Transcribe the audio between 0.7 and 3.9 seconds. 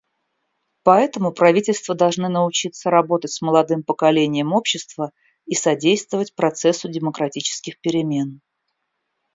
Поэтому правительства должны научиться работать с молодым